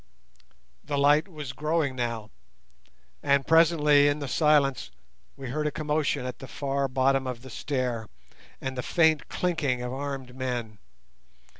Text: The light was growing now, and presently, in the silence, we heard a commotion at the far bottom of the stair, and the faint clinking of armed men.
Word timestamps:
The 0.83 0.97
light 0.97 1.27
was 1.27 1.53
growing 1.53 1.95
now, 1.95 2.31
and 3.21 3.45
presently, 3.45 4.07
in 4.07 4.17
the 4.17 4.27
silence, 4.27 4.89
we 5.37 5.49
heard 5.49 5.67
a 5.67 5.71
commotion 5.71 6.25
at 6.25 6.39
the 6.39 6.47
far 6.47 6.87
bottom 6.87 7.27
of 7.27 7.43
the 7.43 7.51
stair, 7.51 8.07
and 8.59 8.75
the 8.75 8.81
faint 8.81 9.29
clinking 9.29 9.83
of 9.83 9.93
armed 9.93 10.35
men. 10.35 10.79